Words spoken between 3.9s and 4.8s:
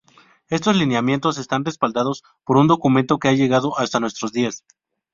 nuestros días.